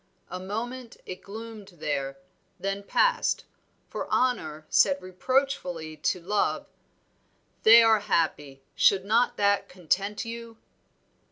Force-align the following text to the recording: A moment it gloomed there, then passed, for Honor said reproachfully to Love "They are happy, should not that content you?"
A 0.31 0.39
moment 0.39 0.97
it 1.05 1.21
gloomed 1.21 1.73
there, 1.75 2.17
then 2.59 2.81
passed, 2.81 3.45
for 3.87 4.07
Honor 4.11 4.65
said 4.67 4.99
reproachfully 4.99 5.95
to 5.97 6.19
Love 6.19 6.65
"They 7.61 7.83
are 7.83 7.99
happy, 7.99 8.63
should 8.73 9.05
not 9.05 9.37
that 9.37 9.69
content 9.69 10.25
you?" 10.25 10.57